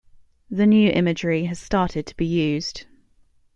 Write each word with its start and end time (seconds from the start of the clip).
The 0.49 0.65
new 0.65 0.89
imagery 0.89 1.45
has 1.45 1.59
started 1.59 2.07
to 2.07 2.17
be 2.17 2.25
used. 2.25 2.87